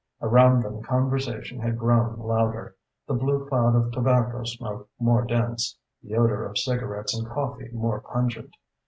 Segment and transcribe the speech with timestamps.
[0.19, 2.75] Around them conversation had grown louder,
[3.07, 7.99] the blue cloud of tobacco smoke more dense, the odour of cigarettes and coffee more
[8.01, 8.55] pungent.